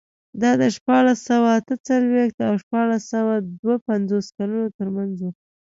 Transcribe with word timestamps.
دا 0.41 0.51
د 0.61 0.63
شپاړس 0.75 1.19
سوه 1.29 1.49
اته 1.59 1.75
څلوېښت 1.87 2.37
او 2.47 2.53
شپاړس 2.63 3.01
سوه 3.13 3.33
دوه 3.61 3.75
پنځوس 3.87 4.25
کلونو 4.37 4.67
ترمنځ 4.77 5.15
و. 5.21 5.25